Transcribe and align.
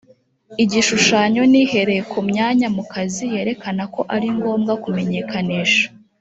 igishushanyo 0.63 1.41
n 1.51 1.53
ihereye 1.63 2.01
ku 2.11 2.19
myanya 2.29 2.67
mu 2.75 2.83
kazi 2.91 3.23
yerekana 3.33 3.83
ko 3.93 4.01
ari 4.15 4.27
ngombwa 4.35 4.73
kumenyekanisha 4.83 5.85